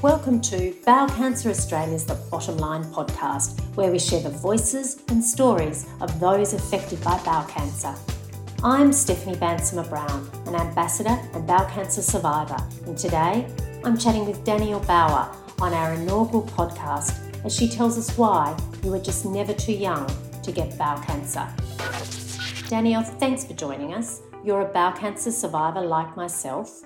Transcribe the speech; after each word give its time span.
Welcome 0.00 0.40
to 0.42 0.76
Bowel 0.86 1.08
Cancer 1.08 1.50
Australia's 1.50 2.04
The 2.04 2.14
Bottom 2.30 2.56
Line 2.58 2.84
podcast, 2.84 3.58
where 3.74 3.90
we 3.90 3.98
share 3.98 4.22
the 4.22 4.30
voices 4.30 5.02
and 5.08 5.22
stories 5.22 5.88
of 6.00 6.20
those 6.20 6.52
affected 6.52 7.02
by 7.02 7.20
bowel 7.24 7.44
cancer. 7.48 7.92
I'm 8.62 8.92
Stephanie 8.92 9.34
Bansimer 9.34 9.88
Brown, 9.88 10.30
an 10.46 10.54
ambassador 10.54 11.18
and 11.34 11.44
bowel 11.48 11.68
cancer 11.68 12.00
survivor, 12.00 12.58
and 12.86 12.96
today 12.96 13.52
I'm 13.82 13.98
chatting 13.98 14.24
with 14.24 14.44
Dannielle 14.44 14.86
Bauer 14.86 15.34
on 15.60 15.74
our 15.74 15.94
inaugural 15.94 16.44
podcast 16.44 17.44
as 17.44 17.52
she 17.52 17.68
tells 17.68 17.98
us 17.98 18.16
why 18.16 18.56
you 18.84 18.94
are 18.94 19.00
just 19.00 19.26
never 19.26 19.52
too 19.52 19.72
young 19.72 20.08
to 20.44 20.52
get 20.52 20.78
bowel 20.78 21.02
cancer. 21.02 21.44
Dannielle, 22.70 23.04
thanks 23.18 23.44
for 23.44 23.54
joining 23.54 23.94
us. 23.94 24.22
You're 24.44 24.60
a 24.60 24.72
bowel 24.72 24.92
cancer 24.92 25.32
survivor 25.32 25.80
like 25.80 26.16
myself. 26.16 26.84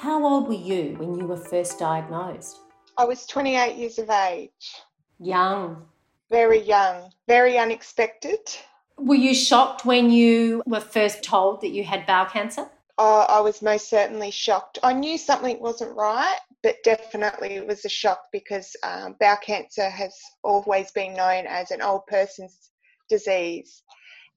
How 0.00 0.24
old 0.24 0.48
were 0.48 0.54
you 0.54 0.94
when 0.96 1.14
you 1.14 1.26
were 1.26 1.36
first 1.36 1.78
diagnosed? 1.78 2.60
I 2.96 3.04
was 3.04 3.26
28 3.26 3.76
years 3.76 3.98
of 3.98 4.08
age. 4.08 4.74
Young. 5.18 5.84
Very 6.30 6.62
young, 6.62 7.10
very 7.28 7.58
unexpected. 7.58 8.38
Were 8.96 9.14
you 9.14 9.34
shocked 9.34 9.84
when 9.84 10.10
you 10.10 10.62
were 10.64 10.80
first 10.80 11.22
told 11.22 11.60
that 11.60 11.72
you 11.72 11.84
had 11.84 12.06
bowel 12.06 12.24
cancer? 12.24 12.70
Oh, 12.96 13.26
I 13.28 13.42
was 13.42 13.60
most 13.60 13.90
certainly 13.90 14.30
shocked. 14.30 14.78
I 14.82 14.94
knew 14.94 15.18
something 15.18 15.60
wasn't 15.60 15.94
right, 15.94 16.38
but 16.62 16.76
definitely 16.82 17.56
it 17.56 17.66
was 17.66 17.84
a 17.84 17.90
shock 17.90 18.22
because 18.32 18.74
um, 18.82 19.16
bowel 19.20 19.36
cancer 19.44 19.90
has 19.90 20.18
always 20.42 20.90
been 20.92 21.12
known 21.12 21.44
as 21.46 21.72
an 21.72 21.82
old 21.82 22.06
person's 22.06 22.70
disease. 23.10 23.82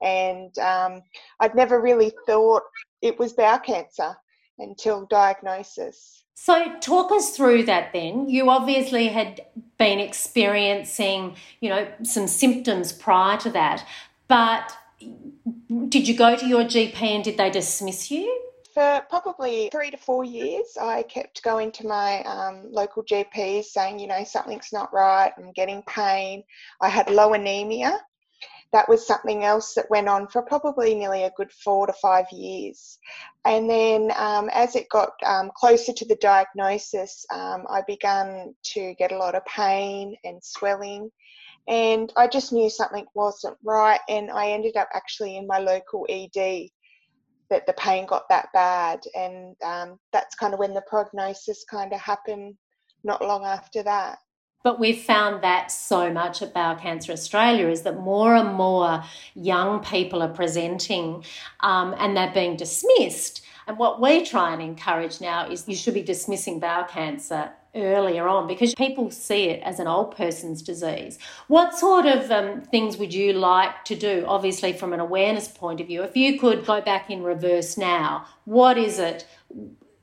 And 0.02 0.57
um, 0.59 1.04
I'd 1.40 1.55
never 1.55 1.80
really 1.80 2.12
thought 2.26 2.63
it 3.02 3.18
was 3.18 3.32
bowel 3.32 3.59
cancer 3.59 4.18
until 4.59 5.05
diagnosis. 5.05 6.23
So, 6.35 6.77
talk 6.80 7.12
us 7.12 7.35
through 7.38 7.63
that 7.63 7.93
then. 7.93 8.27
You 8.27 8.49
obviously 8.49 9.07
had 9.07 9.45
been 9.77 9.99
experiencing, 9.99 11.35
you 11.62 11.70
know, 11.70 11.87
some 12.04 12.27
symptoms 12.27 12.91
prior 12.91 13.37
to 13.37 13.49
that, 13.51 13.87
but 14.27 14.76
did 15.90 16.07
you 16.07 16.15
go 16.15 16.35
to 16.35 16.45
your 16.45 16.63
GP 16.63 17.01
and 17.01 17.23
did 17.23 17.37
they 17.37 17.49
dismiss 17.49 18.10
you? 18.10 18.41
For 18.73 19.05
probably 19.10 19.70
three 19.71 19.91
to 19.91 19.98
four 19.98 20.23
years, 20.23 20.77
I 20.82 21.04
kept 21.04 21.43
going 21.43 21.71
to 21.73 21.88
my 21.88 22.23
um, 22.23 22.71
local 22.71 23.04
GP 23.04 23.63
saying, 23.63 23.99
you 23.99 24.07
know, 24.07 24.23
something's 24.23 24.73
not 24.73 24.91
right, 24.91 25.32
I'm 25.38 25.51
getting 25.51 25.84
pain. 25.84 26.43
I 26.82 26.90
had 26.90 27.10
low 27.12 27.34
anemia, 27.34 27.99
that 28.74 28.90
was 28.90 29.05
something 29.05 29.43
else 29.43 29.76
that 29.76 29.90
went 29.91 30.10
on 30.10 30.27
for 30.27 30.41
probably 30.41 30.96
nearly 30.96 31.24
a 31.24 31.32
good 31.38 31.52
four 31.52 31.85
to 31.85 31.93
five 31.93 32.26
years. 32.32 32.98
And 33.46 33.70
then 33.70 34.12
um, 34.18 34.49
as 34.52 34.76
it 34.76 34.90
got 34.90 35.12
um, 35.24 35.52
closer 35.55 35.93
to 35.93 36.05
the 36.05 36.16
diagnosis, 36.16 37.24
um, 37.32 37.66
I 37.70 37.84
began 37.88 38.55
to 38.74 38.96
get 38.96 39.12
a 39.12 39.18
lot 39.18 39.35
of 39.35 39.46
pain 39.46 40.16
and 40.24 40.44
swelling. 40.44 41.12
And 41.68 42.12
I 42.18 42.27
just 42.27 42.51
knew 42.51 42.70
something 42.70 43.05
wasn't 43.13 43.57
right. 43.63 44.01
And 44.10 44.32
I 44.32 44.49
ended 44.49 44.76
up 44.76 44.90
actually 44.94 45.38
in 45.38 45.46
my 45.46 45.60
local 45.60 46.07
ED 46.10 46.70
that 47.51 47.68
the 47.68 47.74
pain 47.77 48.07
got 48.07 48.27
that 48.29 48.49
bad. 48.54 49.01
And 49.13 49.55
um, 49.63 49.99
that's 50.12 50.35
kind 50.35 50.54
of 50.54 50.60
when 50.60 50.74
the 50.74 50.84
prognosis 50.90 51.63
kind 51.70 51.94
of 51.94 52.01
happened 52.01 52.55
not 53.04 53.21
long 53.21 53.46
after 53.46 53.84
that. 53.84 54.18
But 54.64 54.80
we've 54.80 55.00
found 55.00 55.44
that 55.44 55.72
so 55.72 56.12
much 56.12 56.42
at 56.42 56.54
Bowel 56.54 56.76
Cancer 56.76 57.12
Australia 57.12 57.68
is 57.68 57.82
that 57.82 58.00
more 58.00 58.36
and 58.36 58.56
more 58.56 59.04
young 59.36 59.84
people 59.84 60.24
are 60.24 60.30
presenting 60.30 61.24
um, 61.60 61.94
and 62.00 62.16
they're 62.16 62.34
being 62.34 62.56
dismissed. 62.56 63.44
And 63.68 63.78
what 63.78 64.02
we 64.02 64.25
try 64.25 64.53
and 64.53 64.62
encourage 64.62 65.22
now 65.22 65.50
is 65.50 65.68
you 65.68 65.75
should 65.75 65.94
be 65.94 66.02
dismissing 66.02 66.59
bowel 66.59 66.86
cancer 66.86 67.52
earlier 67.75 68.28
on 68.28 68.47
because 68.47 68.75
people 68.75 69.09
see 69.09 69.46
it 69.46 69.62
as 69.64 69.80
an 69.80 69.88
old 69.88 70.16
person's 70.16 70.62
disease. 70.62 71.18
What 71.47 71.78
sort 71.78 72.06
of 72.06 72.30
um, 72.30 72.62
things 72.62 72.97
would 72.97 73.14
you 73.14 73.34
like 73.34 73.84
to 73.86 73.96
do? 73.96 74.25
Obviously, 74.28 74.74
from 74.74 74.94
an 74.94 75.00
awareness 75.00 75.47
point 75.47 75.81
of 75.81 75.88
view, 75.88 76.03
if 76.03 76.16
you 76.16 76.40
could 76.40 76.66
go 76.66 76.81
back 76.81 77.09
in 77.09 77.23
reverse 77.23 77.78
now, 77.78 78.25
what 78.46 78.78
is 78.78 79.00
it 79.00 79.25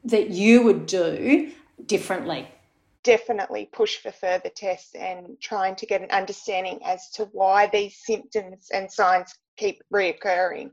that 0.05 0.31
you 0.31 0.63
would 0.63 0.87
do 0.87 1.53
differently? 1.87 2.49
Definitely 3.05 3.69
push 3.73 3.97
for 3.97 4.13
further 4.13 4.51
tests 4.55 4.95
and 4.95 5.37
trying 5.41 5.75
to 5.77 5.87
get 5.87 6.03
an 6.03 6.11
understanding 6.11 6.81
as 6.85 7.11
to 7.11 7.25
why 7.33 7.67
these 7.67 7.97
symptoms 8.05 8.69
and 8.73 8.91
signs 8.91 9.35
keep 9.57 9.83
reoccurring. 9.93 10.71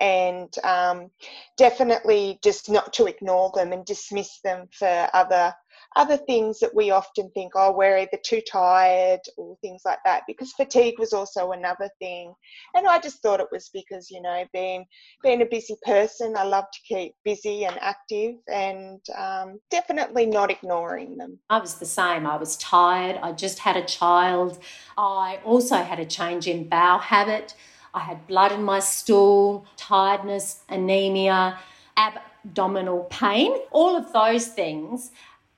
And 0.00 0.52
um, 0.64 1.10
definitely 1.56 2.38
just 2.42 2.68
not 2.68 2.92
to 2.94 3.06
ignore 3.06 3.52
them 3.54 3.72
and 3.72 3.84
dismiss 3.84 4.40
them 4.42 4.68
for 4.72 5.08
other 5.12 5.54
other 5.96 6.16
things 6.16 6.58
that 6.60 6.74
we 6.74 6.90
often 6.90 7.30
think, 7.30 7.52
oh, 7.54 7.72
we're 7.72 7.98
either 7.98 8.18
too 8.24 8.40
tired 8.40 9.20
or 9.36 9.56
things 9.60 9.82
like 9.84 9.98
that, 10.04 10.22
because 10.26 10.52
fatigue 10.52 10.98
was 10.98 11.12
also 11.12 11.52
another 11.52 11.88
thing. 11.98 12.32
And 12.74 12.86
I 12.86 12.98
just 12.98 13.22
thought 13.22 13.40
it 13.40 13.48
was 13.52 13.70
because, 13.72 14.10
you 14.10 14.22
know, 14.22 14.44
being 14.52 14.84
being 15.22 15.42
a 15.42 15.46
busy 15.46 15.76
person, 15.82 16.34
I 16.36 16.44
love 16.44 16.64
to 16.72 16.94
keep 16.94 17.14
busy 17.24 17.64
and 17.64 17.76
active, 17.80 18.36
and 18.48 19.00
um, 19.16 19.60
definitely 19.70 20.26
not 20.26 20.50
ignoring 20.50 21.16
them. 21.16 21.38
I 21.50 21.58
was 21.58 21.74
the 21.74 21.86
same. 21.86 22.26
I 22.26 22.36
was 22.36 22.56
tired. 22.56 23.18
I 23.22 23.32
just 23.32 23.58
had 23.60 23.76
a 23.76 23.84
child. 23.84 24.58
I 24.96 25.40
also 25.44 25.76
had 25.76 25.98
a 25.98 26.06
change 26.06 26.46
in 26.46 26.68
bowel 26.68 26.98
habit. 26.98 27.54
I 27.94 28.00
had 28.00 28.26
blood 28.26 28.52
in 28.52 28.62
my 28.62 28.80
stool, 28.80 29.66
tiredness, 29.76 30.62
anemia, 30.68 31.58
abdominal 31.96 33.04
pain, 33.10 33.54
all 33.70 33.96
of 33.96 34.12
those 34.12 34.46
things 34.46 35.10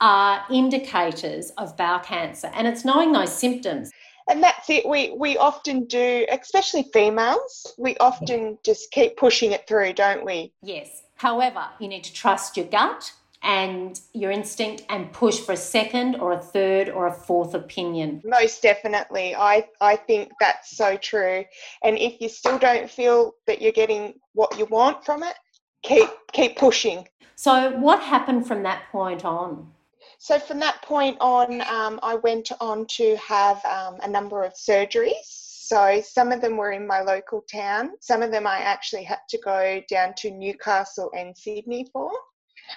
are 0.04 0.44
indicators 0.50 1.50
of 1.56 1.74
bowel 1.78 1.98
cancer, 1.98 2.50
and 2.54 2.68
it's 2.68 2.84
knowing 2.84 3.10
those 3.10 3.34
symptoms. 3.34 3.90
And 4.28 4.42
that's 4.42 4.68
it. 4.68 4.86
We 4.86 5.14
we 5.18 5.38
often 5.38 5.86
do, 5.86 6.26
especially 6.30 6.84
females. 6.92 7.74
We 7.78 7.96
often 7.96 8.58
just 8.62 8.90
keep 8.90 9.16
pushing 9.16 9.52
it 9.52 9.66
through, 9.66 9.94
don't 9.94 10.24
we? 10.24 10.52
Yes. 10.62 11.02
However, 11.16 11.64
you 11.80 11.88
need 11.88 12.04
to 12.04 12.12
trust 12.12 12.56
your 12.56 12.66
gut 12.66 13.12
and 13.42 14.00
your 14.12 14.30
instinct 14.30 14.84
and 14.90 15.12
push 15.12 15.38
for 15.38 15.52
a 15.52 15.56
second 15.56 16.16
or 16.16 16.32
a 16.32 16.40
third 16.40 16.88
or 16.90 17.06
a 17.06 17.12
fourth 17.12 17.54
opinion. 17.54 18.20
Most 18.24 18.62
definitely. 18.62 19.34
I, 19.34 19.68
I 19.80 19.96
think 19.96 20.32
that's 20.40 20.76
so 20.76 20.96
true. 20.96 21.44
And 21.82 21.98
if 21.98 22.20
you 22.20 22.28
still 22.28 22.58
don't 22.58 22.90
feel 22.90 23.34
that 23.46 23.60
you're 23.60 23.72
getting 23.72 24.14
what 24.32 24.58
you 24.58 24.66
want 24.66 25.04
from 25.04 25.22
it, 25.22 25.34
keep 25.82 26.08
keep 26.32 26.56
pushing. 26.56 27.06
So 27.36 27.72
what 27.78 28.00
happened 28.02 28.46
from 28.46 28.62
that 28.64 28.84
point 28.90 29.24
on? 29.24 29.70
So 30.24 30.38
from 30.38 30.58
that 30.60 30.80
point 30.80 31.18
on, 31.20 31.60
um, 31.68 32.00
I 32.02 32.14
went 32.14 32.50
on 32.58 32.86
to 32.96 33.14
have 33.16 33.62
um, 33.66 33.98
a 34.02 34.08
number 34.08 34.42
of 34.42 34.54
surgeries. 34.54 35.26
So 35.26 36.00
some 36.00 36.32
of 36.32 36.40
them 36.40 36.56
were 36.56 36.72
in 36.72 36.86
my 36.86 37.02
local 37.02 37.42
town. 37.42 37.90
Some 38.00 38.22
of 38.22 38.30
them 38.30 38.46
I 38.46 38.60
actually 38.60 39.02
had 39.02 39.18
to 39.28 39.38
go 39.44 39.82
down 39.86 40.14
to 40.16 40.30
Newcastle 40.30 41.10
and 41.14 41.36
Sydney 41.36 41.90
for. 41.92 42.10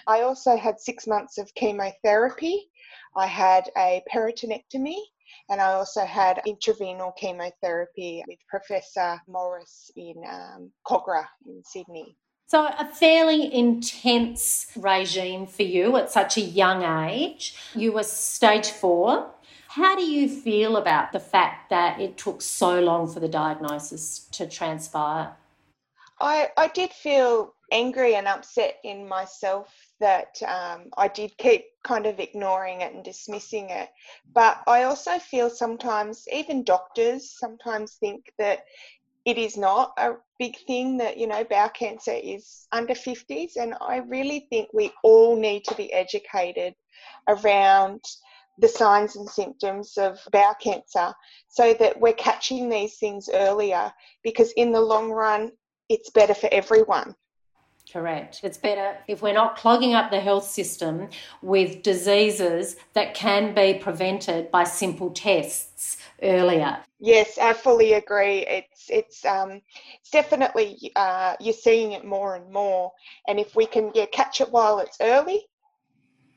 I 0.07 0.23
also 0.23 0.57
had 0.57 0.77
six 0.81 1.07
months 1.07 1.37
of 1.37 1.49
chemotherapy. 1.55 2.69
I 3.15 3.27
had 3.27 3.71
a 3.77 4.03
peritonectomy 4.13 4.99
and 5.49 5.61
I 5.61 5.71
also 5.71 6.03
had 6.03 6.41
intravenous 6.45 7.13
chemotherapy 7.17 8.25
with 8.27 8.39
Professor 8.49 9.21
Morris 9.25 9.89
in 9.95 10.15
um, 10.29 10.69
Kogarah 10.85 11.29
in 11.45 11.63
Sydney. 11.63 12.17
So, 12.49 12.65
a 12.65 12.85
fairly 12.85 13.53
intense 13.53 14.67
regime 14.77 15.47
for 15.47 15.63
you 15.63 15.97
at 15.97 16.09
such 16.09 16.37
a 16.37 16.41
young 16.41 16.81
age. 17.05 17.55
You 17.75 17.91
were 17.91 18.03
stage 18.03 18.69
four. 18.69 19.31
How 19.67 19.97
do 19.97 20.03
you 20.03 20.29
feel 20.29 20.77
about 20.77 21.11
the 21.11 21.19
fact 21.19 21.69
that 21.71 21.99
it 21.99 22.17
took 22.17 22.41
so 22.41 22.79
long 22.79 23.11
for 23.11 23.19
the 23.19 23.27
diagnosis 23.27 24.29
to 24.31 24.47
transpire? 24.47 25.35
I, 26.21 26.47
I 26.55 26.69
did 26.69 26.91
feel 26.91 27.53
angry 27.71 28.15
and 28.15 28.27
upset 28.29 28.75
in 28.83 29.07
myself 29.07 29.75
that 29.99 30.41
um, 30.47 30.89
I 30.97 31.09
did 31.09 31.37
keep 31.37 31.65
kind 31.83 32.05
of 32.05 32.19
ignoring 32.19 32.81
it 32.81 32.93
and 32.93 33.03
dismissing 33.03 33.69
it. 33.69 33.89
But 34.33 34.61
I 34.67 34.83
also 34.83 35.19
feel 35.19 35.49
sometimes, 35.49 36.25
even 36.31 36.63
doctors 36.63 37.37
sometimes 37.37 37.95
think 37.95 38.31
that 38.37 38.63
it 39.27 39.37
is 39.37 39.57
not 39.57 39.91
a 39.97 40.13
big 40.39 40.57
thing 40.65 40.97
that 40.97 41.17
you 41.17 41.27
know 41.27 41.43
bowel 41.43 41.69
cancer 41.69 42.13
is 42.13 42.65
under 42.71 42.93
50s 42.93 43.57
and 43.57 43.75
i 43.81 43.97
really 43.97 44.47
think 44.49 44.69
we 44.73 44.91
all 45.03 45.35
need 45.35 45.63
to 45.65 45.75
be 45.75 45.91
educated 45.93 46.73
around 47.27 47.99
the 48.59 48.67
signs 48.67 49.15
and 49.17 49.29
symptoms 49.29 49.97
of 49.97 50.17
bowel 50.31 50.55
cancer 50.63 51.13
so 51.49 51.73
that 51.73 51.99
we're 51.99 52.13
catching 52.13 52.69
these 52.69 52.97
things 52.97 53.29
earlier 53.31 53.91
because 54.23 54.51
in 54.53 54.71
the 54.71 54.81
long 54.81 55.11
run 55.11 55.51
it's 55.89 56.09
better 56.09 56.33
for 56.33 56.49
everyone 56.51 57.13
Correct. 57.91 58.41
It's 58.43 58.57
better 58.57 58.97
if 59.07 59.21
we're 59.21 59.33
not 59.33 59.55
clogging 59.55 59.93
up 59.93 60.11
the 60.11 60.19
health 60.19 60.45
system 60.45 61.07
with 61.41 61.83
diseases 61.83 62.75
that 62.93 63.13
can 63.13 63.55
be 63.55 63.75
prevented 63.75 64.51
by 64.51 64.65
simple 64.65 65.09
tests 65.09 65.96
earlier. 66.21 66.77
Yes, 66.99 67.37
I 67.37 67.53
fully 67.53 67.93
agree. 67.93 68.45
It's 68.47 68.85
it's 68.89 69.25
um, 69.25 69.61
it's 69.99 70.09
definitely 70.11 70.91
uh, 70.95 71.35
you're 71.39 71.53
seeing 71.53 71.91
it 71.91 72.03
more 72.03 72.35
and 72.35 72.51
more, 72.51 72.91
and 73.27 73.39
if 73.39 73.55
we 73.55 73.65
can 73.67 73.91
yeah 73.93 74.07
catch 74.11 74.41
it 74.41 74.51
while 74.51 74.79
it's 74.79 74.97
early, 74.99 75.45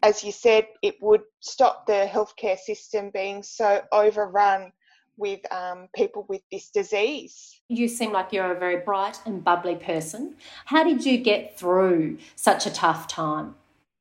as 0.02 0.24
you 0.24 0.32
said, 0.32 0.66
it 0.82 0.96
would 1.00 1.22
stop 1.40 1.86
the 1.86 2.08
healthcare 2.10 2.58
system 2.58 3.10
being 3.12 3.42
so 3.42 3.82
overrun 3.92 4.72
with 5.16 5.40
um, 5.52 5.88
people 5.94 6.24
with 6.28 6.42
this 6.50 6.70
disease. 6.70 7.60
You 7.68 7.88
seem 7.88 8.12
like 8.12 8.32
you're 8.32 8.52
a 8.52 8.58
very 8.58 8.78
bright 8.78 9.20
and 9.26 9.44
bubbly 9.44 9.76
person. 9.76 10.36
How 10.66 10.82
did 10.82 11.04
you 11.04 11.18
get 11.18 11.58
through 11.58 12.18
such 12.36 12.66
a 12.66 12.70
tough 12.70 13.06
time? 13.06 13.54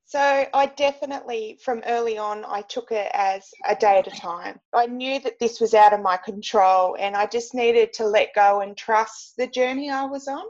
So 0.10 0.20
I 0.20 0.66
definitely, 0.76 1.60
from 1.64 1.84
early 1.86 2.18
on, 2.18 2.44
I 2.44 2.64
took 2.64 2.92
it 2.92 3.12
as 3.14 3.48
a 3.68 3.76
day 3.76 4.00
at 4.00 4.08
a 4.08 4.20
time. 4.20 4.60
I 4.74 4.88
knew 4.88 5.20
that 5.20 5.38
this 5.40 5.60
was 5.60 5.76
out 5.76 5.94
of 5.94 6.02
my 6.02 6.18
control, 6.18 6.98
and 7.00 7.16
I 7.16 7.28
just 7.28 7.54
needed 7.54 7.94
to 7.94 8.08
let 8.08 8.34
go 8.34 8.62
and 8.62 8.76
trust 8.76 9.36
the 9.38 9.46
journey 9.46 9.92
I 9.92 10.06
was 10.06 10.28
on, 10.28 10.46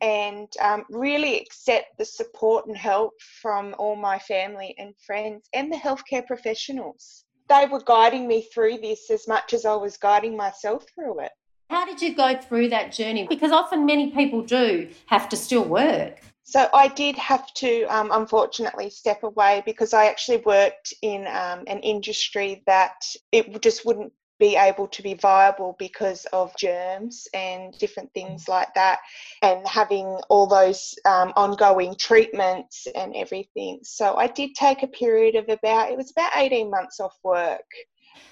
and 0.00 0.48
um, 0.60 0.84
really 0.90 1.40
accept 1.40 1.96
the 1.96 2.04
support 2.04 2.66
and 2.66 2.76
help 2.76 3.12
from 3.40 3.76
all 3.78 3.94
my 3.94 4.18
family 4.18 4.74
and 4.78 4.96
friends 5.06 5.48
and 5.54 5.72
the 5.72 5.76
healthcare 5.76 6.26
professionals. 6.26 7.24
They 7.48 7.66
were 7.70 7.84
guiding 7.86 8.26
me 8.26 8.48
through 8.52 8.78
this 8.78 9.10
as 9.10 9.28
much 9.28 9.52
as 9.52 9.64
I 9.64 9.76
was 9.76 9.96
guiding 9.96 10.36
myself 10.36 10.86
through 10.96 11.20
it. 11.20 11.30
How 11.70 11.84
did 11.84 12.02
you 12.02 12.16
go 12.16 12.36
through 12.36 12.70
that 12.70 12.90
journey? 12.90 13.28
Because 13.28 13.52
often 13.52 13.86
many 13.86 14.10
people 14.10 14.42
do 14.42 14.88
have 15.06 15.28
to 15.28 15.36
still 15.36 15.64
work. 15.64 16.20
So 16.50 16.66
I 16.72 16.88
did 16.88 17.14
have 17.16 17.52
to, 17.56 17.84
um, 17.94 18.08
unfortunately, 18.10 18.88
step 18.88 19.22
away 19.22 19.62
because 19.66 19.92
I 19.92 20.06
actually 20.06 20.38
worked 20.46 20.94
in 21.02 21.26
um, 21.26 21.64
an 21.66 21.80
industry 21.80 22.62
that 22.66 23.04
it 23.32 23.60
just 23.60 23.84
wouldn't 23.84 24.14
be 24.38 24.56
able 24.56 24.88
to 24.88 25.02
be 25.02 25.12
viable 25.12 25.76
because 25.78 26.24
of 26.32 26.56
germs 26.56 27.28
and 27.34 27.76
different 27.78 28.14
things 28.14 28.48
like 28.48 28.72
that, 28.76 29.00
and 29.42 29.68
having 29.68 30.06
all 30.30 30.46
those 30.46 30.94
um, 31.04 31.34
ongoing 31.36 31.94
treatments 31.96 32.86
and 32.94 33.14
everything. 33.14 33.80
So 33.82 34.16
I 34.16 34.26
did 34.26 34.54
take 34.54 34.82
a 34.82 34.88
period 34.88 35.34
of 35.34 35.50
about, 35.50 35.90
it 35.90 35.98
was 35.98 36.12
about 36.12 36.32
18 36.34 36.70
months 36.70 36.98
off 36.98 37.18
work. 37.22 37.68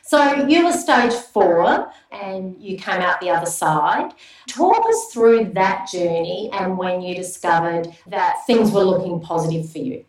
So 0.03 0.47
you 0.47 0.65
were 0.65 0.73
stage 0.73 1.13
four 1.13 1.91
and 2.13 2.57
you 2.63 2.79
came 2.79 3.01
out 3.01 3.21
the 3.21 3.31
other 3.31 3.51
side. 3.51 4.13
Talk 4.49 4.87
us 4.89 5.13
through 5.13 5.53
that 5.55 5.89
journey 5.91 6.49
and 6.53 6.79
when 6.79 7.03
you 7.03 7.15
discovered 7.15 7.89
that 8.07 8.47
things 8.47 8.71
were 8.71 8.85
looking 8.85 9.21
positive 9.21 9.71
for 9.71 9.79
you. 9.79 10.05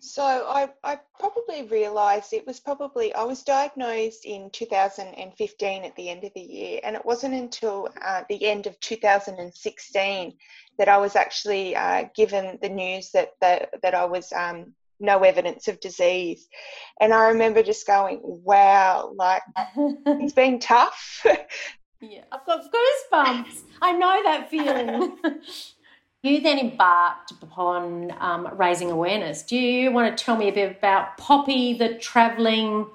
So 0.00 0.22
I, 0.22 0.68
I 0.84 0.98
probably 1.18 1.64
realised 1.64 2.32
it 2.32 2.46
was 2.46 2.60
probably, 2.60 3.12
I 3.14 3.24
was 3.24 3.42
diagnosed 3.42 4.24
in 4.24 4.48
2015 4.50 5.84
at 5.84 5.96
the 5.96 6.08
end 6.08 6.24
of 6.24 6.32
the 6.34 6.40
year, 6.40 6.80
and 6.84 6.94
it 6.94 7.04
wasn't 7.04 7.34
until 7.34 7.88
uh, 8.02 8.22
the 8.28 8.46
end 8.46 8.66
of 8.66 8.78
2016 8.80 10.34
that 10.78 10.88
I 10.88 10.96
was 10.98 11.16
actually 11.16 11.74
uh, 11.74 12.04
given 12.14 12.58
the 12.62 12.68
news 12.68 13.10
that, 13.10 13.32
that, 13.40 13.70
that 13.82 13.94
I 13.94 14.04
was 14.04 14.32
um, 14.32 14.72
no 15.00 15.20
evidence 15.20 15.68
of 15.68 15.80
disease. 15.80 16.48
And 17.00 17.12
I 17.12 17.28
remember 17.28 17.62
just 17.62 17.86
going, 17.86 18.20
wow, 18.22 19.12
like 19.14 19.42
it's 19.76 20.32
been 20.32 20.58
tough. 20.58 21.24
yeah, 22.00 22.24
I've 22.32 22.46
got 22.46 22.64
goosebumps. 22.64 23.62
I 23.82 23.92
know 23.92 24.22
that 24.24 24.50
feeling. 24.50 25.18
you 26.22 26.40
then 26.40 26.58
embarked 26.58 27.30
upon 27.42 28.14
um, 28.20 28.48
raising 28.56 28.90
awareness. 28.90 29.42
Do 29.42 29.56
you 29.56 29.92
want 29.92 30.16
to 30.16 30.24
tell 30.24 30.36
me 30.36 30.48
a 30.48 30.52
bit 30.52 30.76
about 30.76 31.16
Poppy, 31.16 31.74
the 31.74 31.94
travelling 31.94 32.86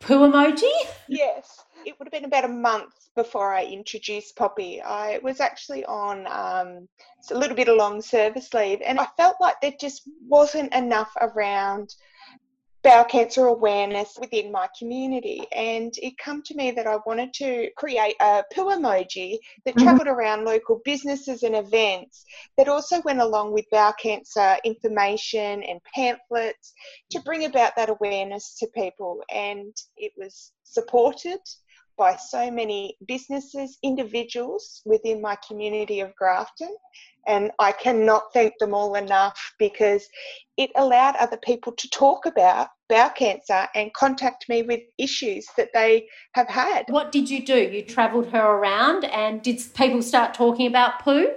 poo 0.00 0.20
emoji? 0.20 0.72
Yes. 1.08 1.64
It 1.84 1.98
would 1.98 2.06
have 2.06 2.12
been 2.12 2.24
about 2.24 2.44
a 2.44 2.48
month 2.48 3.01
before 3.14 3.52
I 3.52 3.64
introduced 3.64 4.36
Poppy. 4.36 4.80
I 4.80 5.18
was 5.22 5.40
actually 5.40 5.84
on 5.84 6.26
um, 6.26 6.88
a 7.30 7.38
little 7.38 7.56
bit 7.56 7.68
of 7.68 7.76
long 7.76 8.02
service 8.02 8.52
leave, 8.54 8.80
and 8.84 8.98
I 8.98 9.06
felt 9.16 9.36
like 9.40 9.60
there 9.60 9.74
just 9.80 10.02
wasn't 10.28 10.74
enough 10.74 11.12
around 11.20 11.94
bowel 12.82 13.04
cancer 13.04 13.46
awareness 13.46 14.18
within 14.20 14.50
my 14.50 14.68
community. 14.76 15.46
And 15.52 15.92
it 15.98 16.18
come 16.18 16.42
to 16.42 16.54
me 16.56 16.72
that 16.72 16.86
I 16.86 16.98
wanted 17.06 17.32
to 17.34 17.70
create 17.76 18.16
a 18.20 18.42
poo 18.52 18.66
emoji 18.66 19.38
that 19.64 19.74
mm-hmm. 19.74 19.84
travelled 19.84 20.08
around 20.08 20.44
local 20.44 20.80
businesses 20.84 21.42
and 21.42 21.54
events 21.54 22.24
that 22.58 22.68
also 22.68 23.00
went 23.02 23.20
along 23.20 23.52
with 23.52 23.70
bowel 23.70 23.94
cancer 24.00 24.56
information 24.64 25.62
and 25.62 25.80
pamphlets 25.94 26.72
to 27.12 27.20
bring 27.20 27.44
about 27.44 27.76
that 27.76 27.90
awareness 27.90 28.56
to 28.58 28.66
people. 28.74 29.22
And 29.32 29.74
it 29.96 30.12
was 30.16 30.52
supported 30.64 31.38
by 32.02 32.16
so 32.16 32.50
many 32.50 32.96
businesses, 33.06 33.78
individuals 33.84 34.82
within 34.84 35.22
my 35.22 35.36
community 35.46 36.00
of 36.00 36.12
Grafton. 36.16 36.74
And 37.28 37.52
I 37.60 37.70
cannot 37.70 38.24
thank 38.34 38.54
them 38.58 38.74
all 38.74 38.96
enough 38.96 39.40
because 39.56 40.04
it 40.56 40.70
allowed 40.74 41.14
other 41.14 41.36
people 41.36 41.70
to 41.70 41.88
talk 41.90 42.26
about 42.26 42.70
bowel 42.88 43.10
cancer 43.10 43.68
and 43.76 43.94
contact 43.94 44.48
me 44.48 44.62
with 44.62 44.80
issues 44.98 45.46
that 45.56 45.68
they 45.72 46.08
have 46.34 46.48
had. 46.48 46.86
What 46.88 47.12
did 47.12 47.30
you 47.30 47.46
do? 47.46 47.56
You 47.56 47.82
travelled 47.82 48.26
her 48.30 48.46
around 48.56 49.04
and 49.04 49.40
did 49.40 49.62
people 49.72 50.02
start 50.02 50.34
talking 50.34 50.66
about 50.66 51.04
poo? 51.04 51.28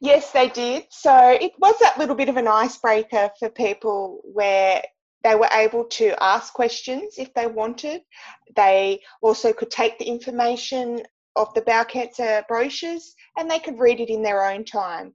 Yes, 0.00 0.32
they 0.32 0.48
did. 0.48 0.86
So 0.90 1.14
it 1.40 1.52
was 1.60 1.76
that 1.78 1.98
little 1.98 2.16
bit 2.16 2.28
of 2.28 2.36
an 2.36 2.48
icebreaker 2.48 3.30
for 3.38 3.48
people 3.48 4.22
where 4.24 4.82
they 5.22 5.34
were 5.34 5.48
able 5.52 5.84
to 5.84 6.22
ask 6.22 6.52
questions 6.52 7.14
if 7.18 7.32
they 7.34 7.46
wanted. 7.46 8.02
They 8.56 9.00
also 9.22 9.52
could 9.52 9.70
take 9.70 9.98
the 9.98 10.06
information 10.06 11.02
of 11.36 11.52
the 11.54 11.62
bowel 11.62 11.84
cancer 11.84 12.44
brochures 12.48 13.14
and 13.36 13.50
they 13.50 13.58
could 13.58 13.78
read 13.78 14.00
it 14.00 14.08
in 14.08 14.22
their 14.22 14.44
own 14.44 14.64
time. 14.64 15.14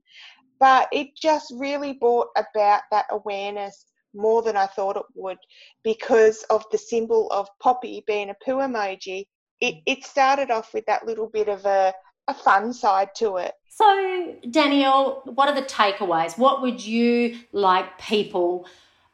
But 0.58 0.88
it 0.92 1.08
just 1.20 1.52
really 1.56 1.92
brought 1.92 2.28
about 2.36 2.82
that 2.90 3.06
awareness 3.10 3.86
more 4.14 4.42
than 4.42 4.56
I 4.56 4.66
thought 4.66 4.96
it 4.96 5.04
would 5.14 5.38
because 5.84 6.42
of 6.44 6.64
the 6.72 6.78
symbol 6.78 7.30
of 7.30 7.48
Poppy 7.60 8.02
being 8.06 8.30
a 8.30 8.36
poo 8.44 8.56
emoji. 8.56 9.26
It, 9.60 9.76
it 9.86 10.04
started 10.04 10.50
off 10.50 10.72
with 10.72 10.86
that 10.86 11.06
little 11.06 11.28
bit 11.28 11.48
of 11.48 11.64
a, 11.66 11.92
a 12.28 12.34
fun 12.34 12.72
side 12.72 13.10
to 13.16 13.36
it. 13.36 13.52
So, 13.68 13.84
Dannielle, 14.46 15.26
what 15.34 15.48
are 15.48 15.54
the 15.54 15.66
takeaways? 15.66 16.38
What 16.38 16.62
would 16.62 16.84
you 16.84 17.38
like 17.52 17.98
people 17.98 18.66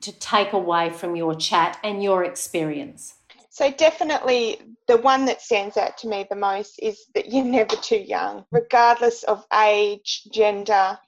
to 0.03 0.13
take 0.13 0.53
away 0.53 0.91
from 0.91 1.17
your 1.17 1.35
chat 1.35 1.79
and 1.83 2.03
your 2.03 2.25
experience? 2.25 3.15
So, 3.51 3.71
definitely 3.71 4.61
the 4.89 4.97
one 4.97 5.27
that 5.27 5.43
stands 5.43 5.77
out 5.77 5.99
to 5.99 6.09
me 6.09 6.27
the 6.29 6.37
most 6.37 6.79
is 6.79 7.05
that 7.15 7.33
you're 7.33 7.45
never 7.45 7.77
too 7.77 7.99
young, 7.99 8.45
regardless 8.51 9.25
of 9.25 9.47
age, 9.53 10.25
gender, 10.33 10.99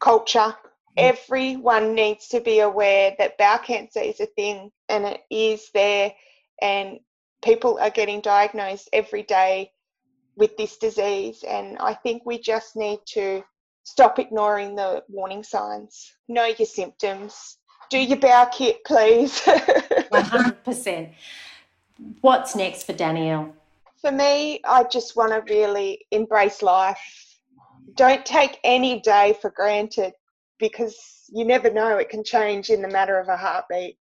culture. 0.00 0.54
Mm. 0.98 1.14
Everyone 1.14 1.94
needs 1.94 2.28
to 2.28 2.40
be 2.40 2.60
aware 2.60 3.14
that 3.18 3.38
bowel 3.38 3.58
cancer 3.58 4.00
is 4.00 4.20
a 4.20 4.26
thing 4.26 4.70
and 4.88 5.04
it 5.06 5.20
is 5.30 5.70
there, 5.72 6.12
and 6.60 7.00
people 7.42 7.78
are 7.80 7.90
getting 7.90 8.20
diagnosed 8.20 8.88
every 8.92 9.22
day 9.22 9.72
with 10.36 10.56
this 10.56 10.76
disease. 10.76 11.42
And 11.42 11.78
I 11.78 11.94
think 11.94 12.22
we 12.24 12.38
just 12.38 12.76
need 12.76 13.00
to 13.14 13.42
stop 13.84 14.18
ignoring 14.18 14.74
the 14.74 15.04
warning 15.08 15.42
signs, 15.42 16.12
know 16.28 16.46
your 16.46 16.66
symptoms, 16.66 17.58
do 17.90 17.98
your 17.98 18.18
bow 18.18 18.46
kit, 18.46 18.84
please. 18.84 19.40
100%. 19.46 21.12
What's 22.20 22.56
next 22.56 22.84
for 22.84 22.92
Dannielle? 22.92 23.52
For 24.00 24.12
me, 24.12 24.60
I 24.64 24.84
just 24.84 25.16
want 25.16 25.32
to 25.32 25.52
really 25.52 26.06
embrace 26.10 26.62
life. 26.62 27.38
Don't 27.94 28.24
take 28.26 28.58
any 28.64 29.00
day 29.00 29.36
for 29.40 29.50
granted 29.50 30.12
because 30.58 31.24
you 31.32 31.44
never 31.44 31.70
know, 31.70 31.96
it 31.96 32.10
can 32.10 32.24
change 32.24 32.70
in 32.70 32.82
the 32.82 32.88
matter 32.88 33.18
of 33.18 33.28
a 33.28 33.36
heartbeat. 33.36 33.96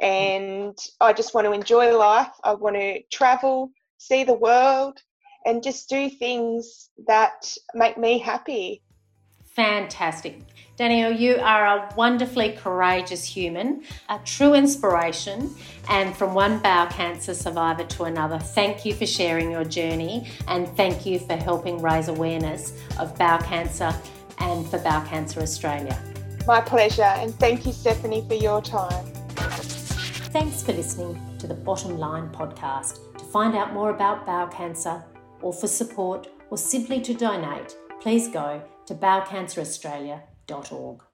And 0.00 0.78
I 1.00 1.12
just 1.12 1.34
want 1.34 1.46
to 1.46 1.52
enjoy 1.52 1.96
life. 1.96 2.30
I 2.44 2.54
want 2.54 2.76
to 2.76 3.02
travel, 3.10 3.70
see 3.96 4.22
the 4.24 4.34
world, 4.34 4.98
and 5.44 5.62
just 5.62 5.88
do 5.88 6.08
things 6.08 6.90
that 7.06 7.52
make 7.74 7.98
me 7.98 8.18
happy. 8.18 8.82
Fantastic. 9.58 10.38
Dannielle, 10.78 11.18
you 11.18 11.34
are 11.40 11.66
a 11.66 11.94
wonderfully 11.96 12.52
courageous 12.52 13.24
human, 13.24 13.82
a 14.08 14.20
true 14.24 14.54
inspiration, 14.54 15.52
and 15.88 16.16
from 16.16 16.32
one 16.32 16.60
bowel 16.60 16.86
cancer 16.86 17.34
survivor 17.34 17.82
to 17.82 18.04
another, 18.04 18.38
thank 18.38 18.84
you 18.84 18.94
for 18.94 19.04
sharing 19.04 19.50
your 19.50 19.64
journey 19.64 20.30
and 20.46 20.68
thank 20.76 21.04
you 21.04 21.18
for 21.18 21.34
helping 21.34 21.82
raise 21.82 22.06
awareness 22.06 22.72
of 23.00 23.18
bowel 23.18 23.42
cancer 23.42 23.92
and 24.38 24.64
for 24.68 24.78
Bowel 24.78 25.04
Cancer 25.04 25.40
Australia. 25.40 26.00
My 26.46 26.60
pleasure, 26.60 27.02
and 27.02 27.34
thank 27.34 27.66
you, 27.66 27.72
Stephanie, 27.72 28.24
for 28.28 28.34
your 28.34 28.62
time. 28.62 29.06
Thanks 30.30 30.62
for 30.62 30.72
listening 30.72 31.20
to 31.40 31.48
the 31.48 31.54
Bottom 31.54 31.98
Line 31.98 32.28
podcast. 32.28 33.00
To 33.18 33.24
find 33.24 33.56
out 33.56 33.72
more 33.72 33.90
about 33.90 34.24
bowel 34.24 34.46
cancer, 34.46 35.02
or 35.42 35.52
for 35.52 35.66
support, 35.66 36.28
or 36.48 36.56
simply 36.56 37.00
to 37.00 37.12
donate, 37.12 37.76
please 38.00 38.28
go 38.28 38.62
to 38.88 38.94
bowelcanceraustralia.org. 38.94 41.07